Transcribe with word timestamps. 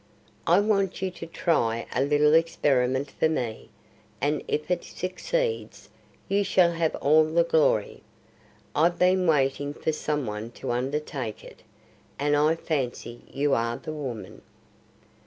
"I 0.47 0.59
want 0.61 1.03
you 1.03 1.11
to 1.11 1.27
try 1.27 1.85
a 1.93 2.01
little 2.01 2.33
experiment 2.33 3.11
for 3.11 3.29
me, 3.29 3.69
and 4.19 4.41
if 4.47 4.71
it 4.71 4.83
succeeds 4.83 5.89
you 6.27 6.43
shall 6.43 6.71
have 6.71 6.95
all 6.95 7.23
the 7.25 7.43
glory; 7.43 8.01
I've 8.75 8.97
been 8.97 9.27
waiting 9.27 9.75
for 9.75 9.91
some 9.91 10.25
one 10.25 10.49
to 10.53 10.71
undertake 10.71 11.43
it, 11.43 11.61
and 12.17 12.35
I 12.35 12.55
fancy 12.55 13.21
you 13.31 13.53
are 13.53 13.77
the 13.77 13.93
woman. 13.93 14.41